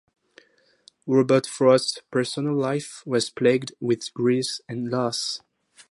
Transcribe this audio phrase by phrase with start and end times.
[1.05, 5.41] Robert Frost's personal life was plagued with grief and loss.